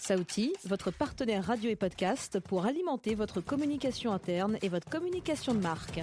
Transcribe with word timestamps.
Saouti, 0.00 0.54
votre 0.64 0.90
partenaire 0.90 1.44
radio 1.44 1.68
et 1.68 1.76
podcast 1.76 2.40
pour 2.40 2.64
alimenter 2.64 3.14
votre 3.14 3.42
communication 3.42 4.12
interne 4.12 4.56
et 4.62 4.70
votre 4.70 4.88
communication 4.88 5.52
de 5.52 5.60
marque. 5.60 6.00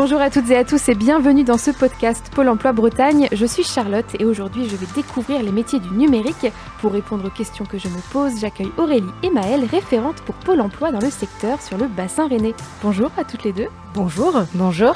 Bonjour 0.00 0.20
à 0.20 0.30
toutes 0.30 0.48
et 0.50 0.56
à 0.56 0.62
tous 0.62 0.88
et 0.88 0.94
bienvenue 0.94 1.42
dans 1.42 1.58
ce 1.58 1.72
podcast 1.72 2.30
Pôle 2.32 2.48
Emploi 2.48 2.70
Bretagne. 2.70 3.26
Je 3.32 3.44
suis 3.44 3.64
Charlotte 3.64 4.06
et 4.20 4.24
aujourd'hui 4.24 4.68
je 4.68 4.76
vais 4.76 4.86
découvrir 4.94 5.42
les 5.42 5.50
métiers 5.50 5.80
du 5.80 5.90
numérique. 5.90 6.46
Pour 6.80 6.92
répondre 6.92 7.26
aux 7.26 7.30
questions 7.30 7.64
que 7.64 7.78
je 7.78 7.88
me 7.88 8.12
pose, 8.12 8.38
j'accueille 8.40 8.70
Aurélie 8.78 9.10
et 9.24 9.30
Maëlle, 9.30 9.64
référentes 9.64 10.22
pour 10.22 10.36
Pôle 10.36 10.60
Emploi 10.60 10.92
dans 10.92 11.00
le 11.00 11.10
secteur 11.10 11.60
sur 11.60 11.78
le 11.78 11.88
bassin 11.88 12.28
rennais. 12.28 12.54
Bonjour 12.80 13.10
à 13.16 13.24
toutes 13.24 13.42
les 13.42 13.52
deux. 13.52 13.66
Bonjour. 13.92 14.40
Bonjour. 14.54 14.94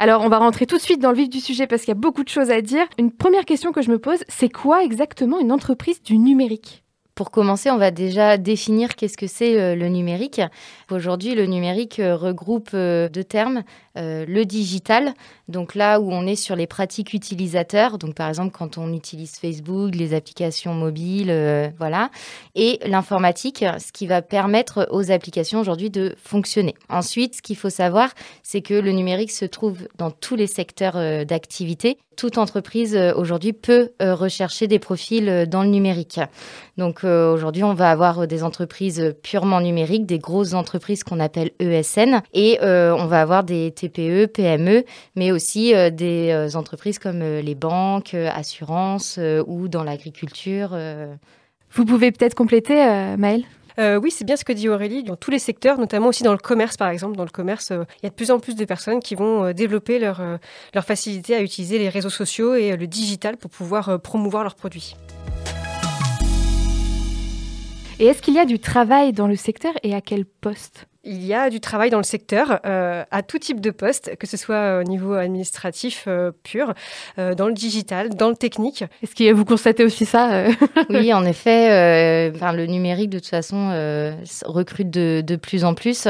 Alors, 0.00 0.22
on 0.24 0.28
va 0.28 0.38
rentrer 0.38 0.66
tout 0.66 0.76
de 0.76 0.82
suite 0.82 1.00
dans 1.00 1.10
le 1.10 1.18
vif 1.18 1.28
du 1.28 1.38
sujet 1.38 1.68
parce 1.68 1.82
qu'il 1.82 1.94
y 1.94 1.96
a 1.96 2.00
beaucoup 2.00 2.24
de 2.24 2.28
choses 2.28 2.50
à 2.50 2.62
dire. 2.62 2.86
Une 2.98 3.12
première 3.12 3.44
question 3.44 3.70
que 3.70 3.80
je 3.80 3.92
me 3.92 4.00
pose, 4.00 4.24
c'est 4.26 4.50
quoi 4.50 4.82
exactement 4.82 5.38
une 5.38 5.52
entreprise 5.52 6.02
du 6.02 6.18
numérique? 6.18 6.82
Pour 7.16 7.30
commencer, 7.30 7.70
on 7.70 7.78
va 7.78 7.90
déjà 7.90 8.36
définir 8.36 8.94
qu'est-ce 8.94 9.16
que 9.16 9.26
c'est 9.26 9.58
euh, 9.58 9.74
le 9.74 9.88
numérique. 9.88 10.42
Aujourd'hui, 10.90 11.34
le 11.34 11.46
numérique 11.46 11.98
euh, 11.98 12.14
regroupe 12.14 12.70
euh, 12.74 13.08
deux 13.08 13.24
termes 13.24 13.64
le 13.98 14.44
digital, 14.44 15.14
donc 15.48 15.74
là 15.74 16.00
où 16.00 16.12
on 16.12 16.26
est 16.26 16.36
sur 16.36 16.54
les 16.54 16.66
pratiques 16.66 17.14
utilisateurs, 17.14 17.96
donc 17.96 18.14
par 18.14 18.28
exemple 18.28 18.54
quand 18.54 18.76
on 18.76 18.92
utilise 18.92 19.38
Facebook, 19.38 19.94
les 19.94 20.12
applications 20.12 20.74
mobiles, 20.74 21.32
voilà, 21.78 22.10
et 22.54 22.78
l'informatique, 22.84 23.64
ce 23.78 23.92
qui 23.92 24.06
va 24.06 24.20
permettre 24.20 24.86
aux 24.90 25.10
applications 25.10 25.60
aujourd'hui 25.60 25.88
de 25.88 26.14
fonctionner. 26.22 26.74
Ensuite, 26.90 27.36
ce 27.36 27.40
qu'il 27.40 27.56
faut 27.56 27.70
savoir, 27.70 28.10
c'est 28.42 28.60
que 28.60 28.74
le 28.74 28.92
numérique 28.92 29.30
se 29.30 29.46
trouve 29.46 29.88
dans 29.96 30.10
tous 30.10 30.36
les 30.36 30.46
secteurs 30.46 31.24
d'activité. 31.24 31.96
Toute 32.16 32.38
entreprise 32.38 32.96
aujourd'hui 33.16 33.52
peut 33.52 33.90
rechercher 34.00 34.66
des 34.66 34.78
profils 34.78 35.46
dans 35.48 35.62
le 35.62 35.68
numérique. 35.68 36.20
Donc 36.76 37.04
aujourd'hui, 37.04 37.62
on 37.62 37.74
va 37.74 37.90
avoir 37.90 38.26
des 38.26 38.42
entreprises 38.42 39.14
purement 39.22 39.60
numériques, 39.60 40.06
des 40.06 40.18
grosses 40.18 40.54
entreprises 40.54 41.04
qu'on 41.04 41.20
appelle 41.20 41.50
ESN, 41.60 42.22
et 42.32 42.58
on 42.62 43.06
va 43.06 43.20
avoir 43.20 43.44
des 43.44 43.70
TPE, 43.70 44.26
PME, 44.26 44.84
mais 45.14 45.32
aussi 45.32 45.74
euh, 45.74 45.90
des 45.90 46.30
euh, 46.30 46.56
entreprises 46.56 46.98
comme 46.98 47.22
euh, 47.22 47.40
les 47.40 47.54
banques, 47.54 48.14
assurances 48.14 49.18
ou 49.46 49.68
dans 49.68 49.84
l'agriculture. 49.84 50.76
Vous 51.72 51.84
pouvez 51.84 52.12
peut-être 52.12 52.34
compléter, 52.34 52.74
Maëlle? 53.16 53.44
Oui, 53.78 54.10
c'est 54.10 54.24
bien 54.24 54.36
ce 54.36 54.44
que 54.44 54.52
dit 54.52 54.68
Aurélie. 54.68 55.02
Dans 55.02 55.16
tous 55.16 55.30
les 55.30 55.38
secteurs, 55.38 55.78
notamment 55.78 56.08
aussi 56.08 56.22
dans 56.22 56.32
le 56.32 56.38
commerce, 56.38 56.76
par 56.76 56.88
exemple. 56.88 57.16
Dans 57.16 57.24
le 57.24 57.30
commerce, 57.30 57.70
il 57.70 58.04
y 58.04 58.06
a 58.06 58.10
de 58.10 58.14
plus 58.14 58.30
en 58.30 58.38
plus 58.38 58.54
de 58.56 58.64
personnes 58.64 59.00
qui 59.00 59.14
vont 59.14 59.52
développer 59.52 59.98
leur, 59.98 60.22
leur 60.74 60.84
facilité 60.84 61.34
à 61.34 61.42
utiliser 61.42 61.78
les 61.78 61.88
réseaux 61.88 62.10
sociaux 62.10 62.54
et 62.54 62.76
le 62.76 62.86
digital 62.86 63.36
pour 63.36 63.50
pouvoir 63.50 64.00
promouvoir 64.00 64.42
leurs 64.42 64.54
produits. 64.54 64.94
Et 67.98 68.06
est-ce 68.06 68.20
qu'il 68.20 68.34
y 68.34 68.38
a 68.38 68.44
du 68.44 68.58
travail 68.58 69.12
dans 69.12 69.26
le 69.26 69.36
secteur 69.36 69.72
et 69.82 69.94
à 69.94 70.02
quel 70.02 70.26
poste? 70.26 70.86
Il 71.06 71.24
y 71.24 71.32
a 71.34 71.50
du 71.50 71.60
travail 71.60 71.88
dans 71.90 71.98
le 71.98 72.04
secteur, 72.04 72.60
euh, 72.66 73.04
à 73.10 73.22
tout 73.22 73.38
type 73.38 73.60
de 73.60 73.70
poste, 73.70 74.16
que 74.18 74.26
ce 74.26 74.36
soit 74.36 74.80
au 74.80 74.82
niveau 74.82 75.14
administratif 75.14 76.04
euh, 76.08 76.32
pur, 76.42 76.74
euh, 77.18 77.34
dans 77.34 77.46
le 77.46 77.54
digital, 77.54 78.10
dans 78.10 78.28
le 78.28 78.36
technique. 78.36 78.84
Est-ce 79.02 79.14
que 79.14 79.32
vous 79.32 79.44
constatez 79.44 79.84
aussi 79.84 80.04
ça 80.04 80.46
Oui, 80.90 81.14
en 81.14 81.24
effet, 81.24 82.32
enfin, 82.34 82.52
le 82.52 82.66
numérique, 82.66 83.10
de 83.10 83.18
toute 83.18 83.28
façon, 83.28 83.70
recrute 84.44 84.90
de, 84.90 85.22
de, 85.24 85.36
plus 85.36 85.64
en 85.64 85.74
plus. 85.74 86.08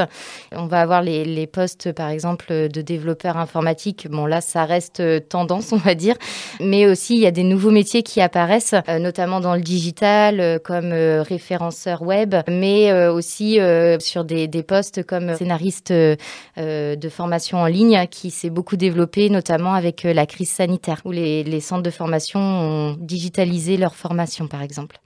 On 0.51 0.65
va 0.65 0.81
avoir 0.81 1.01
les, 1.01 1.23
les, 1.25 1.47
postes, 1.47 1.91
par 1.91 2.09
exemple, 2.09 2.47
de 2.49 2.81
développeurs 2.81 3.37
informatiques. 3.37 4.07
Bon, 4.09 4.25
là, 4.25 4.41
ça 4.41 4.65
reste 4.65 5.29
tendance, 5.29 5.71
on 5.71 5.77
va 5.77 5.93
dire. 5.93 6.15
Mais 6.59 6.87
aussi, 6.87 7.15
il 7.15 7.21
y 7.21 7.27
a 7.27 7.31
des 7.31 7.43
nouveaux 7.43 7.71
métiers 7.71 8.01
qui 8.01 8.19
apparaissent, 8.19 8.75
notamment 8.99 9.39
dans 9.39 9.53
le 9.53 9.61
digital, 9.61 10.59
comme 10.63 10.91
référenceur 10.91 12.01
web, 12.01 12.35
mais 12.47 13.07
aussi 13.07 13.59
sur 13.99 14.23
des, 14.23 14.47
des 14.47 14.63
postes 14.63 14.86
comme 15.07 15.35
scénariste 15.35 15.91
euh, 15.91 16.15
euh, 16.57 16.95
de 16.95 17.09
formation 17.09 17.59
en 17.59 17.65
ligne 17.65 18.07
qui 18.09 18.31
s'est 18.31 18.49
beaucoup 18.49 18.77
développé, 18.77 19.29
notamment 19.29 19.73
avec 19.73 20.05
euh, 20.05 20.13
la 20.13 20.25
crise 20.25 20.49
sanitaire, 20.49 21.01
où 21.05 21.11
les, 21.11 21.59
centres 21.59 21.83
de 21.83 21.89
formation 21.89 22.39
ont 22.39 22.97
digitalisé 22.99 23.77
leur 23.77 23.95
formation, 23.95 24.47
par 24.47 24.61
exemple. 24.61 24.99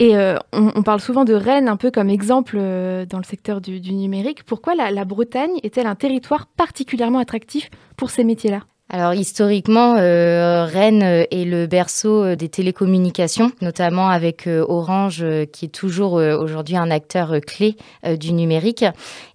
Et 0.00 0.14
on, 0.52 0.82
parle 0.84 1.00
souvent 1.00 1.24
de 1.24 1.34
Rennes 1.34 1.66
un 1.66 1.76
peu 1.76 1.90
comme 1.90 2.08
exemple 2.08 2.56
dans 2.56 3.18
le 3.18 3.24
secteur 3.24 3.60
du, 3.60 3.80
numérique. 3.92 4.44
Pourquoi 4.44 4.76
la 4.76 5.04
Bretagne 5.04 5.58
est-elle 5.64 5.88
un 5.88 5.96
territoire 5.96 6.46
particulièrement 6.46 7.18
attractif 7.18 7.68
pour 7.96 8.10
ces 8.10 8.22
métiers-là? 8.22 8.67
Alors 8.90 9.12
historiquement, 9.12 9.96
euh, 9.98 10.64
Rennes 10.64 11.02
est 11.02 11.44
le 11.44 11.66
berceau 11.66 12.24
euh, 12.24 12.36
des 12.36 12.48
télécommunications, 12.48 13.52
notamment 13.60 14.08
avec 14.08 14.46
euh, 14.46 14.64
Orange, 14.66 15.22
qui 15.52 15.66
est 15.66 15.68
toujours 15.68 16.14
aujourd'hui 16.14 16.76
un 16.76 16.90
acteur 16.90 17.40
clé 17.46 17.76
du 18.18 18.32
numérique. 18.32 18.84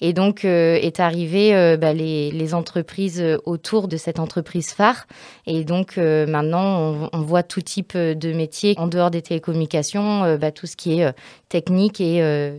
Et 0.01 0.13
donc 0.13 0.43
est 0.43 0.99
arrivé 0.99 1.77
bah, 1.77 1.93
les, 1.93 2.31
les, 2.31 2.53
entreprises 2.53 3.23
autour 3.45 3.87
de 3.87 3.97
cette 3.97 4.19
entreprise 4.19 4.71
phare. 4.71 5.05
Et 5.45 5.63
donc 5.63 5.97
maintenant, 5.97 6.79
on, 6.79 7.09
on, 7.13 7.21
voit 7.21 7.43
tout 7.43 7.61
type 7.61 7.95
de 7.95 8.33
métiers 8.33 8.75
en 8.77 8.87
dehors 8.87 9.11
des 9.11 9.21
télécommunications, 9.21 10.37
bah, 10.37 10.51
tout 10.51 10.67
ce 10.67 10.75
qui 10.75 10.99
est 10.99 11.13
technique 11.49 12.01
et, 12.01 12.17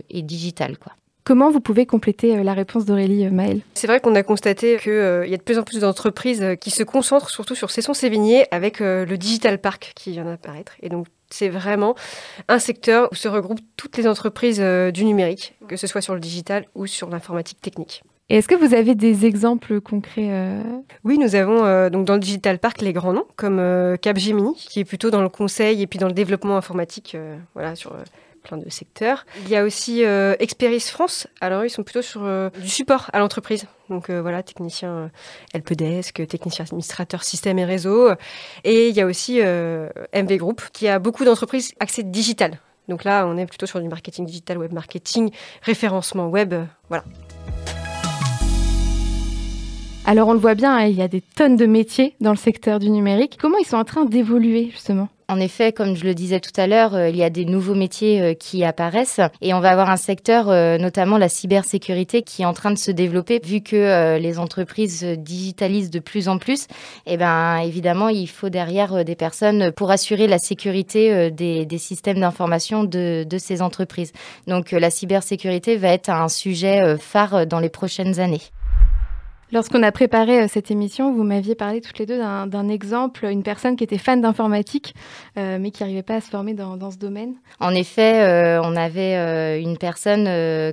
et 0.09 0.21
digital, 0.21 0.77
quoi. 0.77 0.93
Comment 1.25 1.49
vous 1.49 1.59
pouvez 1.59 1.87
compléter 1.87 2.37
euh, 2.37 2.43
la 2.43 2.53
réponse 2.53 2.85
d'Aurélie 2.85 3.25
euh, 3.25 3.31
Maël 3.31 3.61
C'est 3.73 3.87
vrai 3.87 3.99
qu'on 3.99 4.13
a 4.13 4.21
constaté 4.21 4.77
qu'il 4.77 4.91
euh, 4.91 5.25
y 5.25 5.33
a 5.33 5.37
de 5.37 5.41
plus 5.41 5.57
en 5.57 5.63
plus 5.63 5.79
d'entreprises 5.79 6.45
qui 6.61 6.69
se 6.69 6.83
concentrent 6.83 7.31
surtout 7.31 7.55
sur 7.55 7.71
Cesson-Sévigné 7.71 8.45
avec 8.51 8.79
le 8.79 9.15
Digital 9.15 9.57
Park 9.57 9.93
qui 9.95 10.11
vient 10.11 10.25
d'apparaître. 10.25 10.73
Et 10.83 10.89
donc, 10.89 11.07
c'est 11.31 11.49
vraiment 11.49 11.95
un 12.47 12.59
secteur 12.59 13.09
où 13.11 13.15
se 13.15 13.27
regroupent 13.27 13.61
toutes 13.75 13.97
les 13.97 14.07
entreprises 14.07 14.59
du 14.93 15.03
numérique, 15.03 15.55
que 15.67 15.77
ce 15.77 15.87
soit 15.87 16.01
sur 16.01 16.13
le 16.13 16.19
digital 16.19 16.67
ou 16.75 16.85
sur 16.85 17.09
l'informatique 17.09 17.59
technique. 17.59 18.03
Et 18.29 18.37
est-ce 18.37 18.47
que 18.47 18.55
vous 18.55 18.75
avez 18.75 18.93
des 18.93 19.25
exemples 19.25 19.81
concrets 19.81 20.29
Oui, 21.03 21.17
nous 21.17 21.35
avons 21.35 21.89
donc 21.89 22.05
dans 22.05 22.13
le 22.13 22.19
Digital 22.19 22.59
Park 22.59 22.81
les 22.81 22.93
grands 22.93 23.13
noms 23.13 23.27
comme 23.35 23.97
Capgemini, 24.01 24.53
qui 24.55 24.81
est 24.81 24.85
plutôt 24.85 25.09
dans 25.09 25.21
le 25.21 25.29
conseil 25.29 25.81
et 25.81 25.87
puis 25.87 25.97
dans 25.97 26.07
le 26.07 26.13
développement 26.13 26.57
informatique, 26.57 27.17
voilà, 27.55 27.75
sur 27.75 27.95
plein 28.45 28.57
de 28.57 28.69
secteurs. 28.69 29.25
Il 29.43 29.49
y 29.49 29.55
a 29.55 29.63
aussi 29.63 30.05
euh, 30.05 30.35
Experis 30.39 30.79
France. 30.79 31.27
Alors, 31.41 31.65
ils 31.65 31.69
sont 31.69 31.83
plutôt 31.83 32.01
sur 32.01 32.23
euh, 32.23 32.49
du 32.61 32.69
support 32.69 33.09
à 33.11 33.19
l'entreprise. 33.19 33.65
Donc 33.89 34.09
euh, 34.09 34.21
voilà, 34.21 34.43
technicien 34.43 35.11
helpdesk, 35.53 36.25
technicien 36.27 36.65
administrateur 36.65 37.23
système 37.23 37.59
et 37.59 37.65
réseau. 37.65 38.11
Et 38.63 38.89
il 38.89 38.95
y 38.95 39.01
a 39.01 39.05
aussi 39.05 39.39
MV 39.41 40.37
Group 40.37 40.61
qui 40.71 40.87
a 40.87 40.99
beaucoup 40.99 41.25
d'entreprises 41.25 41.73
accès 41.79 42.03
digital. 42.03 42.59
Donc 42.87 43.03
là, 43.03 43.25
on 43.27 43.37
est 43.37 43.45
plutôt 43.45 43.65
sur 43.65 43.81
du 43.81 43.87
marketing 43.87 44.25
digital, 44.25 44.57
web 44.57 44.71
marketing, 44.71 45.31
référencement 45.63 46.27
web. 46.27 46.53
voilà. 46.89 47.03
Alors 50.07 50.27
on 50.27 50.33
le 50.33 50.39
voit 50.39 50.53
bien, 50.53 50.75
hein, 50.75 50.85
il 50.85 50.95
y 50.95 51.01
a 51.01 51.07
des 51.07 51.21
tonnes 51.21 51.55
de 51.55 51.65
métiers 51.65 52.15
dans 52.21 52.29
le 52.29 52.37
secteur 52.37 52.77
du 52.77 52.91
numérique. 52.91 53.39
Comment 53.41 53.57
ils 53.57 53.65
sont 53.65 53.77
en 53.77 53.83
train 53.83 54.05
d'évoluer 54.05 54.69
justement? 54.69 55.09
En 55.27 55.39
effet, 55.39 55.71
comme 55.71 55.95
je 55.95 56.03
le 56.03 56.13
disais 56.13 56.39
tout 56.39 56.51
à 56.55 56.67
l'heure, 56.67 56.93
euh, 56.93 57.09
il 57.09 57.15
y 57.15 57.23
a 57.23 57.31
des 57.31 57.45
nouveaux 57.45 57.73
métiers 57.73 58.21
euh, 58.21 58.33
qui 58.35 58.63
apparaissent 58.63 59.19
et 59.41 59.53
on 59.55 59.59
va 59.59 59.71
avoir 59.71 59.89
un 59.89 59.97
secteur, 59.97 60.49
euh, 60.49 60.77
notamment 60.77 61.17
la 61.17 61.29
cybersécurité, 61.29 62.21
qui 62.21 62.43
est 62.43 62.45
en 62.45 62.53
train 62.53 62.71
de 62.71 62.77
se 62.77 62.91
développer 62.91 63.39
vu 63.43 63.61
que 63.61 64.17
les 64.17 64.39
entreprises 64.39 65.03
digitalisent 65.03 65.89
de 65.89 65.99
plus 65.99 66.29
en 66.29 66.37
plus. 66.37 66.63
Et 67.05 67.13
eh 67.13 67.17
ben, 67.17 67.57
évidemment, 67.57 68.09
il 68.09 68.27
faut 68.27 68.49
derrière 68.49 69.03
des 69.03 69.15
personnes 69.15 69.71
pour 69.71 69.91
assurer 69.91 70.27
la 70.27 70.37
sécurité 70.37 71.31
des, 71.31 71.77
systèmes 71.77 72.19
d'information 72.19 72.83
de, 72.83 73.25
de, 73.27 73.37
ces 73.37 73.61
entreprises. 73.61 74.11
Donc, 74.47 74.71
la 74.71 74.89
cybersécurité 74.89 75.77
va 75.77 75.89
être 75.89 76.09
un 76.09 76.29
sujet 76.29 76.97
phare 76.97 77.45
dans 77.45 77.59
les 77.59 77.69
prochaines 77.69 78.19
années. 78.19 78.41
Lorsqu'on 79.51 79.83
a 79.83 79.91
préparé 79.91 80.41
euh, 80.41 80.47
cette 80.49 80.71
émission, 80.71 81.13
vous 81.13 81.23
m'aviez 81.23 81.53
parlé 81.53 81.79
toutes 81.79 81.99
les 81.99 82.07
deux 82.07 82.17
d'un 82.17 82.67
exemple, 82.67 83.25
une 83.25 83.43
personne 83.43 83.75
qui 83.75 83.83
était 83.83 83.99
fan 83.99 84.19
d'informatique, 84.19 84.95
euh, 85.37 85.59
mais 85.61 85.69
qui 85.69 85.83
n'arrivait 85.83 86.01
pas 86.01 86.15
à 86.15 86.21
se 86.21 86.29
former 86.29 86.55
dans, 86.55 86.89
ce 86.89 86.97
domaine. 86.97 87.35
En 87.59 87.69
effet, 87.75 88.23
euh, 88.23 88.59
on 88.63 88.75
avait 88.75 89.61
une 89.61 89.77
personne 89.77 90.27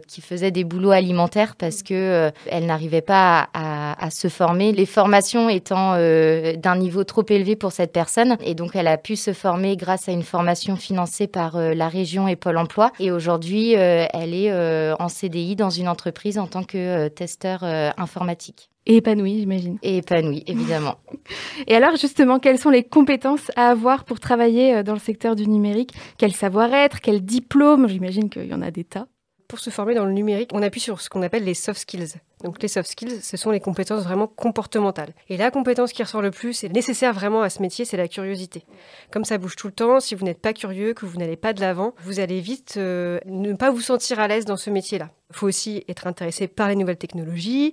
qui 0.09 0.23
faisait 0.23 0.51
des 0.51 0.65
boulots 0.65 0.91
alimentaires 0.91 1.55
parce 1.57 1.83
que 1.83 2.31
elle 2.47 2.67
n'arrivait 2.67 3.03
pas 3.03 3.49
à, 3.53 4.11
se 4.11 4.29
former, 4.29 4.73
les 4.73 4.87
formations 4.87 5.49
étant 5.49 5.97
d'un 5.97 6.77
niveau 6.77 7.05
trop 7.05 7.25
élevé 7.29 7.57
pour 7.57 7.73
cette 7.73 7.93
personne, 7.93 8.37
et 8.45 8.55
donc 8.55 8.75
elle 8.75 8.89
a 8.89 8.97
pu 8.97 9.17
se 9.17 9.33
former 9.33 9.77
grâce 9.77 10.09
à 10.09 10.13
une 10.13 10.23
formation 10.23 10.77
financée 10.77 11.27
par 11.27 11.59
la 11.59 11.89
région 11.89 12.29
et 12.29 12.37
Pôle 12.37 12.57
Emploi. 12.57 12.91
Et 13.01 13.11
aujourd'hui, 13.11 13.73
elle 13.73 14.35
est 14.35 14.53
en 14.53 15.09
CDI 15.09 15.57
dans 15.57 15.71
une 15.71 15.89
entreprise 15.89 16.39
en 16.39 16.47
tant 16.47 16.63
que 16.65 17.09
testeur 17.09 17.65
informatique. 17.65 18.62
Et 18.85 18.97
épanoui, 18.97 19.39
j'imagine. 19.39 19.79
Et 19.83 19.99
épanoui, 19.99 20.43
évidemment. 20.47 20.97
Et 21.69 21.77
alors, 21.77 21.97
justement, 21.97 22.41
quelles 22.41 22.59
sont 22.59 22.71
les 22.71 22.83
compétences 22.83 23.51
à 23.55 23.69
avoir 23.69 24.05
pour 24.05 24.19
travailler 24.19 24.75
euh, 24.75 24.83
dans 24.83 24.95
le 24.95 24.99
secteur 24.99 25.37
du 25.37 25.47
numérique? 25.47 25.93
Quel 26.19 26.33
savoir-être? 26.33 27.01
Quel 27.01 27.25
diplôme? 27.25 27.89
J'imagine 27.89 28.29
qu'il 28.29 28.47
y 28.47 28.55
en 28.55 28.63
a 28.63 28.73
des 28.73 28.85
tas 28.85 29.07
pour 29.53 29.59
se 29.59 29.69
former 29.69 29.93
dans 29.93 30.07
le 30.07 30.13
numérique, 30.13 30.49
on 30.55 30.63
appuie 30.63 30.81
sur 30.81 31.03
ce 31.03 31.11
qu'on 31.11 31.21
appelle 31.21 31.45
les 31.45 31.53
soft 31.53 31.79
skills. 31.79 32.15
Donc 32.43 32.63
les 32.63 32.69
soft 32.69 32.89
skills, 32.89 33.21
ce 33.21 33.37
sont 33.37 33.51
les 33.51 33.61
compétences 33.61 34.03
vraiment 34.03 34.27
comportementales. 34.27 35.13
Et 35.29 35.37
la 35.37 35.51
compétence 35.51 35.93
qui 35.93 36.03
ressort 36.03 36.23
le 36.23 36.31
plus 36.31 36.65
et 36.65 36.71
nécessaire 36.71 37.13
vraiment 37.13 37.43
à 37.43 37.51
ce 37.51 37.61
métier, 37.61 37.85
c'est 37.85 37.99
la 37.99 38.09
curiosité. 38.09 38.65
Comme 39.11 39.27
ça 39.27 39.37
bouge 39.37 39.55
tout 39.57 39.67
le 39.67 39.75
temps, 39.75 40.01
si 40.01 40.15
vous 40.15 40.25
n'êtes 40.25 40.41
pas 40.41 40.55
curieux, 40.55 40.95
que 40.95 41.05
vous 41.05 41.19
n'allez 41.19 41.37
pas 41.37 41.53
de 41.53 41.61
l'avant, 41.61 41.93
vous 42.03 42.19
allez 42.19 42.41
vite 42.41 42.77
euh, 42.79 43.21
ne 43.27 43.53
pas 43.53 43.71
vous 43.71 43.83
sentir 43.83 44.21
à 44.21 44.27
l'aise 44.27 44.47
dans 44.47 44.57
ce 44.57 44.71
métier-là. 44.71 45.11
Il 45.33 45.39
faut 45.39 45.47
aussi 45.47 45.85
être 45.89 46.07
intéressé 46.07 46.47
par 46.47 46.69
les 46.69 46.77
nouvelles 46.77 46.99
technologies, 46.99 47.73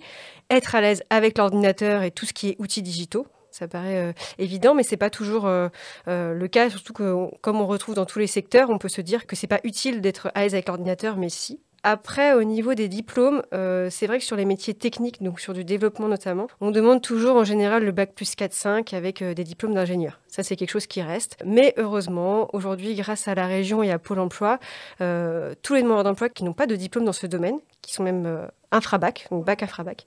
être 0.49 0.75
à 0.75 0.81
l'aise 0.81 1.03
avec 1.09 1.37
l'ordinateur 1.37 2.03
et 2.03 2.11
tout 2.11 2.25
ce 2.25 2.33
qui 2.33 2.49
est 2.49 2.55
outils 2.59 2.81
digitaux. 2.81 3.27
Ça 3.51 3.67
paraît 3.67 3.97
euh, 3.97 4.13
évident, 4.37 4.75
mais 4.75 4.83
c'est 4.83 4.97
pas 4.97 5.09
toujours 5.09 5.45
euh, 5.45 5.69
le 6.05 6.47
cas. 6.47 6.69
Surtout 6.69 6.93
que, 6.93 7.27
comme 7.41 7.59
on 7.59 7.67
retrouve 7.67 7.95
dans 7.95 8.05
tous 8.05 8.19
les 8.19 8.27
secteurs, 8.27 8.69
on 8.69 8.77
peut 8.77 8.89
se 8.89 9.01
dire 9.01 9.27
que 9.27 9.35
c'est 9.35 9.47
pas 9.47 9.59
utile 9.63 10.01
d'être 10.01 10.31
à 10.35 10.43
l'aise 10.43 10.53
avec 10.53 10.67
l'ordinateur, 10.67 11.17
mais 11.17 11.29
si. 11.29 11.59
Après, 11.83 12.33
au 12.33 12.43
niveau 12.43 12.73
des 12.73 12.89
diplômes, 12.89 13.41
euh, 13.53 13.89
c'est 13.89 14.05
vrai 14.05 14.19
que 14.19 14.25
sur 14.25 14.35
les 14.35 14.45
métiers 14.45 14.73
techniques, 14.73 15.23
donc 15.23 15.39
sur 15.39 15.53
du 15.53 15.63
développement 15.63 16.07
notamment, 16.07 16.47
on 16.59 16.71
demande 16.71 17.01
toujours 17.01 17.37
en 17.37 17.45
général 17.45 17.85
le 17.85 17.91
bac 17.91 18.13
plus 18.13 18.33
4-5 18.35 18.93
avec 18.93 19.21
euh, 19.21 19.33
des 19.33 19.45
diplômes 19.45 19.73
d'ingénieur. 19.73 20.19
Ça, 20.27 20.43
c'est 20.43 20.55
quelque 20.57 20.71
chose 20.71 20.87
qui 20.87 21.01
reste. 21.01 21.37
Mais 21.45 21.73
heureusement, 21.77 22.49
aujourd'hui, 22.53 22.95
grâce 22.95 23.27
à 23.27 23.35
la 23.35 23.47
région 23.47 23.81
et 23.81 23.91
à 23.91 23.99
Pôle 23.99 24.19
emploi, 24.19 24.59
euh, 24.99 25.53
tous 25.61 25.73
les 25.73 25.81
demandeurs 25.81 26.03
d'emploi 26.03 26.27
qui 26.27 26.43
n'ont 26.43 26.53
pas 26.53 26.67
de 26.67 26.75
diplôme 26.75 27.05
dans 27.05 27.13
ce 27.13 27.27
domaine, 27.27 27.59
qui 27.81 27.93
sont 27.93 28.03
même 28.03 28.47
infrabac, 28.71 29.27
donc 29.31 29.45
bac 29.45 29.63
infrabac, 29.63 30.05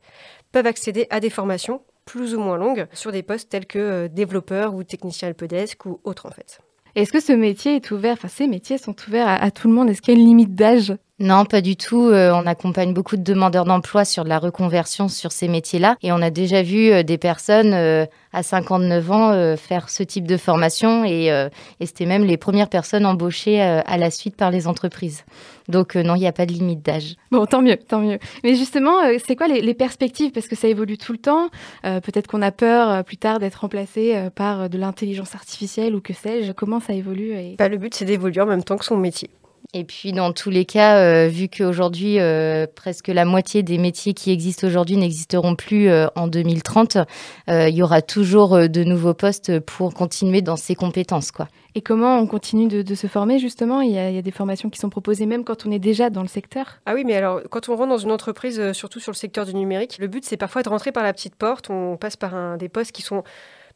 peuvent 0.53 0.67
accéder 0.67 1.07
à 1.09 1.21
des 1.21 1.31
formations 1.31 1.81
plus 2.05 2.35
ou 2.35 2.41
moins 2.41 2.59
longues 2.59 2.87
sur 2.93 3.13
des 3.13 3.23
postes 3.23 3.49
tels 3.49 3.67
que 3.67 4.09
développeur 4.09 4.75
ou 4.75 4.83
technicien 4.83 5.29
helpdesk 5.29 5.87
ou 5.87 6.01
autre 6.05 6.27
en 6.27 6.31
fait. 6.31 6.61
Est-ce 6.95 7.13
que 7.13 7.21
ce 7.21 7.33
métier 7.33 7.77
est 7.77 7.91
ouvert, 7.91 8.13
enfin 8.15 8.29
ces 8.29 8.47
métiers 8.47 8.77
sont 8.77 8.95
ouverts 9.09 9.29
à, 9.29 9.37
à 9.37 9.51
tout 9.51 9.69
le 9.69 9.75
monde? 9.75 9.89
Est-ce 9.89 10.03
qu'il 10.03 10.13
y 10.13 10.17
a 10.17 10.21
une 10.21 10.27
limite 10.27 10.55
d'âge? 10.55 10.95
Non, 11.23 11.45
pas 11.45 11.61
du 11.61 11.77
tout. 11.77 12.09
Euh, 12.09 12.33
on 12.35 12.47
accompagne 12.47 12.93
beaucoup 12.93 13.17
de 13.17 13.23
demandeurs 13.23 13.65
d'emploi 13.65 14.05
sur 14.05 14.25
de 14.25 14.29
la 14.29 14.41
reconversion 14.41 15.07
sur 15.07 15.31
ces 15.31 15.47
métiers-là. 15.47 15.97
Et 16.03 16.11
on 16.11 16.21
a 16.21 16.31
déjà 16.31 16.63
vu 16.63 16.91
euh, 16.91 17.05
des 17.05 17.17
personnes 17.17 17.75
euh, 17.75 18.07
à 18.33 18.43
59 18.43 19.11
ans 19.13 19.57
faire 19.57 19.89
ce 19.89 20.03
type 20.03 20.27
de 20.27 20.37
formation. 20.37 21.05
Et, 21.05 21.27
et 21.27 21.87
c'était 21.87 22.07
même 22.07 22.25
les 22.25 22.39
premières 22.39 22.71
personnes 22.71 23.05
embauchées 23.05 23.61
à 23.61 23.99
la 23.99 24.11
suite 24.11 24.37
par 24.37 24.51
les 24.51 24.67
entreprises. 24.67 25.25
Donc 25.69 25.97
non, 25.97 26.15
il 26.15 26.21
n'y 26.21 26.27
a 26.27 26.33
pas 26.33 26.47
de 26.47 26.53
limite 26.53 26.83
d'âge. 26.83 27.17
Bon, 27.31 27.45
tant 27.45 27.61
mieux, 27.61 27.77
tant 27.77 28.01
mieux. 28.01 28.19
Mais 28.43 28.55
justement, 28.55 28.95
c'est 29.23 29.37
quoi 29.37 29.49
les, 29.49 29.75
perspectives? 29.75 30.33
Parce 30.33 30.49
que 30.49 30.57
ça 30.57 30.67
évolue 30.67 30.97
tout 30.97 31.13
le 31.13 31.19
temps. 31.19 31.51
Peut-être 31.83 32.27
qu'on 32.27 32.41
a 32.41 32.53
peur 32.53 33.05
plus 33.05 33.19
tard 33.19 33.39
d'être 33.39 33.57
remplacé 33.57 34.31
par 34.35 34.71
de 34.71 34.79
l'intelligence 34.79 35.35
artificielle 35.35 35.95
ou 35.95 36.01
que 36.01 36.15
sais-je. 36.15 36.53
Comment 36.53 36.81
ça 36.81 36.95
évolue 36.95 37.33
et... 37.33 37.57
Bah, 37.59 37.69
le 37.69 37.77
but, 37.77 37.95
c'est 37.95 38.07
d'évoluer 38.07 38.41
en 38.41 38.47
même 38.47 38.65
temps 38.65 38.79
que 38.79 38.87
son 38.87 38.97
métier. 38.97 39.29
Et 39.75 39.85
puis 39.85 40.13
dans 40.13 40.35
tous 40.35 40.51
les 40.51 40.67
cas, 40.67 40.99
euh, 40.99 41.29
vu 41.29 41.49
qu'aujourd'hui 41.49 42.21
euh, 42.21 42.67
presque 42.75 43.09
la 43.09 43.25
moitié 43.25 43.63
des 43.63 43.79
métiers 43.79 44.13
qui 44.13 44.31
existent 44.31 44.67
aujourd'hui 44.67 44.99
n'existeront 44.99 45.57
plus 45.57 45.89
euh, 45.89 46.09
en 46.15 46.27
2030, 46.27 46.99
il 47.49 47.75
y 47.75 47.83
aura 47.83 48.03
toujours 48.03 48.69
de 48.69 48.85
nouveaux 48.85 49.15
postes 49.15 49.61
pour 49.61 49.95
continuer 49.95 50.43
dans 50.43 50.57
ces 50.57 50.75
compétences, 50.75 51.33
quoi. 51.33 51.49
Et 51.75 51.81
comment 51.81 52.19
on 52.19 52.27
continue 52.27 52.69
de, 52.69 52.95
se 52.95 53.07
former 53.07 53.39
justement? 53.39 53.81
Il 53.81 53.93
y, 53.93 53.99
a, 53.99 54.11
il 54.11 54.15
y, 54.15 54.19
a, 54.19 54.23
des 54.23 54.31
formations 54.31 54.69
qui 54.69 54.79
sont 54.79 54.91
proposées 54.91 55.25
même 55.25 55.43
quand 55.43 55.65
on 55.65 55.71
est 55.71 55.79
déjà 55.79 56.11
dans 56.11 56.21
le 56.21 56.29
secteur. 56.29 56.81
Ah 56.85 56.93
oui, 56.93 57.05
mais 57.07 57.15
alors 57.15 57.41
quand 57.49 57.71
on 57.71 57.77
rentre 57.77 57.89
dans 57.89 57.97
une 57.97 58.13
entreprise, 58.13 58.73
surtout 58.73 59.01
sur 59.01 59.11
le 59.11 59.17
secteur 59.17 59.47
du 59.47 59.55
numérique, 59.55 59.97
le 59.99 60.07
but 60.07 60.23
c'est 60.23 60.37
parfois 60.37 60.63
de 60.63 60.69
rentrer 60.69 60.93
par 60.93 61.03
la 61.03 61.15
petite 61.15 61.35
porte. 61.35 61.71
On 61.71 61.97
passe 61.97 62.17
par 62.17 62.35
un, 62.35 62.59
des 62.59 62.69
postes 62.69 62.93
qui 62.93 63.01
sont 63.01 63.25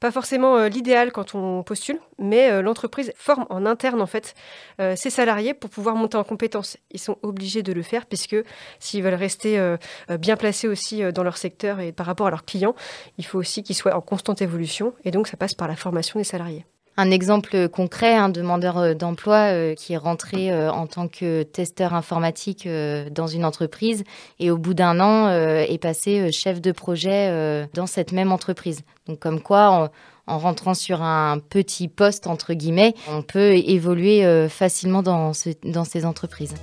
pas 0.00 0.10
forcément 0.10 0.56
euh, 0.56 0.68
l'idéal 0.68 1.12
quand 1.12 1.34
on 1.34 1.62
postule, 1.62 2.00
mais 2.18 2.50
euh, 2.50 2.62
l'entreprise 2.62 3.12
forme 3.16 3.46
en 3.50 3.66
interne 3.66 4.00
en 4.00 4.06
fait 4.06 4.34
euh, 4.80 4.96
ses 4.96 5.10
salariés 5.10 5.54
pour 5.54 5.70
pouvoir 5.70 5.96
monter 5.96 6.16
en 6.16 6.24
compétences. 6.24 6.76
Ils 6.90 7.00
sont 7.00 7.18
obligés 7.22 7.62
de 7.62 7.72
le 7.72 7.82
faire 7.82 8.06
puisque 8.06 8.36
s'ils 8.78 9.02
veulent 9.02 9.14
rester 9.14 9.76
bien 10.18 10.36
placés 10.36 10.68
aussi 10.68 11.02
dans 11.12 11.22
leur 11.22 11.36
secteur 11.36 11.80
et 11.80 11.92
par 11.92 12.06
rapport 12.06 12.26
à 12.26 12.30
leurs 12.30 12.44
clients, 12.44 12.74
il 13.18 13.24
faut 13.24 13.38
aussi 13.38 13.62
qu'ils 13.62 13.76
soient 13.76 13.94
en 13.94 14.00
constante 14.00 14.42
évolution 14.42 14.94
et 15.04 15.10
donc 15.10 15.28
ça 15.28 15.36
passe 15.36 15.54
par 15.54 15.68
la 15.68 15.76
formation 15.76 16.18
des 16.18 16.24
salariés. 16.24 16.64
Un 16.98 17.10
exemple 17.10 17.68
concret, 17.68 18.14
un 18.14 18.30
demandeur 18.30 18.94
d'emploi 18.94 19.74
qui 19.74 19.92
est 19.92 19.98
rentré 19.98 20.50
en 20.68 20.86
tant 20.86 21.08
que 21.08 21.42
testeur 21.42 21.92
informatique 21.92 22.66
dans 23.10 23.26
une 23.26 23.44
entreprise 23.44 24.02
et 24.40 24.50
au 24.50 24.56
bout 24.56 24.72
d'un 24.72 24.98
an 25.00 25.28
est 25.28 25.80
passé 25.80 26.32
chef 26.32 26.62
de 26.62 26.72
projet 26.72 27.68
dans 27.74 27.86
cette 27.86 28.12
même 28.12 28.32
entreprise. 28.32 28.80
Donc 29.06 29.18
comme 29.18 29.40
quoi, 29.40 29.90
en, 30.26 30.38
rentrant 30.38 30.74
sur 30.74 31.02
un 31.02 31.38
petit 31.38 31.88
poste, 31.88 32.26
entre 32.26 32.54
guillemets, 32.54 32.94
on 33.08 33.22
peut 33.22 33.52
évoluer 33.52 34.24
euh, 34.24 34.48
facilement 34.48 35.02
dans, 35.02 35.32
ces 35.32 36.04
entreprises. 36.04 36.54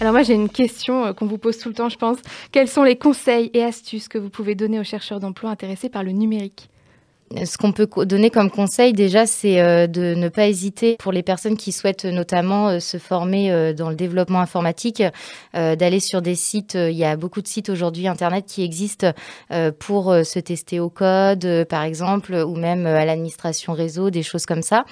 Alors 0.00 0.12
moi 0.12 0.22
j'ai 0.24 0.34
une 0.34 0.48
question 0.48 1.06
euh, 1.06 1.12
qu'on 1.12 1.26
vous 1.26 1.38
pose 1.38 1.58
tout 1.58 1.68
le 1.68 1.74
temps, 1.74 1.88
je 1.88 1.96
pense. 1.96 2.18
Quels 2.50 2.68
sont 2.68 2.82
les 2.82 2.96
conseils 2.96 3.50
et 3.54 3.62
astuces 3.62 4.08
que 4.08 4.18
vous 4.18 4.30
pouvez 4.30 4.54
donner 4.54 4.80
aux 4.80 4.84
chercheurs 4.84 5.20
d'emploi 5.20 5.50
intéressés 5.50 5.88
par 5.88 6.02
le 6.02 6.10
numérique? 6.10 6.68
Ce 7.44 7.56
qu'on 7.56 7.72
peut 7.72 7.88
donner 8.04 8.30
comme 8.30 8.50
conseil 8.50 8.92
déjà, 8.92 9.26
c'est 9.26 9.60
euh, 9.60 9.86
de 9.86 10.14
ne 10.14 10.28
pas 10.28 10.48
hésiter 10.48 10.96
pour 10.98 11.12
les 11.12 11.22
personnes 11.22 11.56
qui 11.56 11.72
souhaitent 11.72 12.04
notamment 12.04 12.68
euh, 12.68 12.80
se 12.80 12.98
former 12.98 13.50
euh, 13.50 13.72
dans 13.72 13.88
le 13.88 13.96
développement 13.96 14.40
informatique, 14.40 15.02
d'aller 15.54 16.00
sur 16.00 16.22
des 16.22 16.34
sites. 16.34 16.74
Il 16.74 16.96
y 16.96 17.04
a 17.04 17.16
beaucoup 17.16 17.42
de 17.42 17.46
sites 17.46 17.68
aujourd'hui 17.68 18.08
internet 18.08 18.44
qui 18.46 18.62
existent 18.62 19.12
pour 19.78 20.14
se 20.24 20.38
tester 20.38 20.80
au 20.80 20.88
code, 20.88 21.66
par 21.68 21.82
exemple, 21.82 22.34
ou 22.34 22.56
même 22.56 22.86
à 22.86 23.04
l'administration 23.04 23.72
réseau, 23.72 24.10
des 24.10 24.22
choses 24.22 24.46
comme 24.46 24.62
ça. 24.62 24.84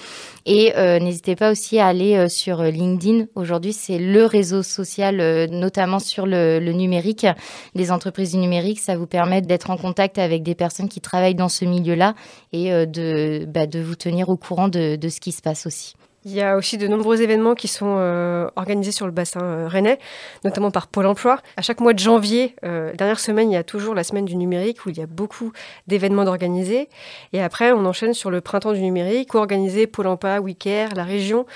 Et 0.46 0.72
n'hésitez 1.00 1.36
pas 1.36 1.50
aussi 1.50 1.78
à 1.78 1.86
aller 1.86 2.28
sur 2.28 2.62
LinkedIn. 2.62 3.26
Aujourd'hui, 3.34 3.72
c'est 3.72 3.98
le 3.98 4.24
réseau 4.24 4.62
social, 4.62 5.48
notamment 5.50 5.98
sur 5.98 6.26
le, 6.26 6.60
le 6.60 6.72
numérique. 6.72 7.26
Les 7.74 7.90
entreprises 7.90 8.32
du 8.32 8.38
numérique, 8.38 8.80
ça 8.80 8.96
vous 8.96 9.06
permet 9.06 9.40
d'être 9.40 9.70
en 9.70 9.76
contact 9.76 10.18
avec 10.18 10.42
des 10.42 10.54
personnes 10.54 10.88
qui 10.88 11.00
travaillent 11.00 11.34
dans 11.34 11.48
ce 11.48 11.64
milieu-là 11.64 12.14
et 12.52 12.72
euh, 12.72 12.86
de, 12.86 13.44
bah, 13.46 13.66
de 13.66 13.80
vous 13.80 13.94
tenir 13.94 14.28
au 14.28 14.36
courant 14.36 14.68
de, 14.68 14.96
de, 14.96 15.08
ce 15.08 15.20
qui 15.20 15.32
se 15.32 15.42
passe 15.42 15.66
aussi. 15.66 15.94
Il 16.26 16.32
y 16.32 16.42
a 16.42 16.58
aussi 16.58 16.76
de 16.76 16.86
nombreux 16.86 17.22
événements 17.22 17.54
qui 17.54 17.66
sont 17.66 17.96
euh, 17.98 18.46
organisés 18.56 18.92
sur 18.92 19.06
le 19.06 19.12
bassin 19.12 19.40
euh, 19.42 19.68
rennais, 19.68 19.98
notamment 20.44 20.70
par 20.70 20.88
Pôle 20.88 21.06
Emploi. 21.06 21.38
À 21.56 21.62
chaque 21.62 21.80
mois 21.80 21.94
de 21.94 21.98
janvier, 21.98 22.54
dernière 22.62 23.20
semaine, 23.20 23.50
il 23.50 23.54
y 23.54 23.56
a 23.56 23.64
toujours 23.64 23.94
la 23.94 24.04
semaine 24.04 24.26
du 24.26 24.36
numérique 24.36 24.84
où 24.84 24.90
il 24.90 24.98
y 24.98 25.02
a 25.02 25.06
beaucoup 25.06 25.52
d'événements 25.86 26.26
d'organisés. 26.26 26.90
Et 27.32 27.42
après, 27.42 27.72
on 27.72 27.86
enchaîne 27.86 28.12
sur 28.12 28.30
le 28.30 28.42
printemps 28.42 28.72
du 28.72 28.82
numérique, 28.82 29.30
co-organisé 29.30 29.86
Pôle 29.86 30.08
Emploi, 30.08 30.40
Wicare, 30.40 30.90
la 30.94 31.04
région 31.04 31.46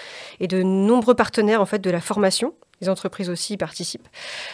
et 0.40 0.48
de 0.48 0.62
nombreux 0.62 1.14
partenaires 1.14 1.60
en 1.60 1.66
fait 1.66 1.80
de 1.80 1.90
la 1.90 2.00
formation 2.00 2.54
les 2.84 2.90
entreprises 2.90 3.30
aussi 3.30 3.54
y 3.54 3.56
participent. 3.56 4.08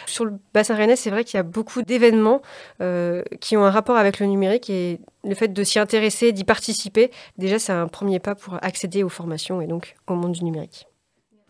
Sur 0.06 0.24
le 0.24 0.32
bassin 0.54 0.74
rennais, 0.74 0.96
c'est 0.96 1.10
vrai 1.10 1.24
qu'il 1.24 1.36
y 1.36 1.40
a 1.40 1.44
beaucoup 1.44 1.82
d'événements 1.82 2.40
euh, 2.80 3.22
qui 3.40 3.56
ont 3.56 3.64
un 3.64 3.70
rapport 3.70 3.96
avec 3.96 4.20
le 4.20 4.26
numérique 4.26 4.70
et 4.70 5.00
le 5.24 5.34
fait 5.34 5.48
de 5.48 5.64
s'y 5.64 5.78
intéresser, 5.78 6.32
d'y 6.32 6.44
participer, 6.44 7.10
déjà 7.36 7.58
c'est 7.58 7.72
un 7.72 7.88
premier 7.88 8.18
pas 8.18 8.34
pour 8.34 8.58
accéder 8.62 9.02
aux 9.02 9.08
formations 9.08 9.60
et 9.60 9.66
donc 9.66 9.94
au 10.06 10.14
monde 10.14 10.32
du 10.32 10.44
numérique. 10.44 10.86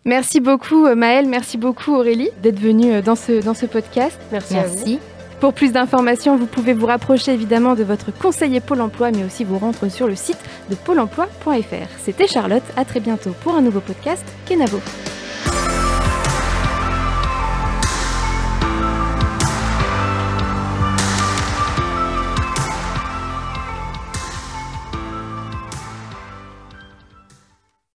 Merci 0.05 0.41
beaucoup 0.41 0.87
euh, 0.87 0.95
Maëlle, 0.95 1.29
merci 1.29 1.59
beaucoup 1.59 1.95
Aurélie 1.95 2.31
d'être 2.43 2.59
venue 2.59 2.93
euh, 2.93 3.03
dans 3.03 3.17
ce, 3.17 3.43
dans 3.43 3.55
ce 3.55 3.67
podcast. 3.67 4.19
Merci, 4.33 4.55
merci. 4.55 4.99
Pour 5.41 5.55
plus 5.55 5.73
d'informations, 5.73 6.37
vous 6.37 6.47
pouvez 6.47 6.75
vous 6.75 6.87
rapprocher 6.87 7.33
évidemment 7.33 7.75
de 7.75 7.83
votre 7.83 8.13
conseiller 8.13 8.61
Pôle 8.61 8.83
emploi, 8.83 9.11
mais 9.11 9.25
aussi 9.25 9.45
vous 9.45 9.59
rendre 9.59 9.89
sur 9.89 10.07
le 10.07 10.15
site 10.15 10.39
de 10.69 10.75
pôle 10.75 11.01
emploi.fr. 11.01 11.89
C'était 11.99 12.27
Charlotte, 12.27 12.63
à 12.77 12.85
très 12.85 13.01
bientôt 13.01 13.31
pour 13.43 13.55
un 13.55 13.63
nouveau 13.63 13.81
podcast 13.81 14.25
Kenavo. 14.47 14.81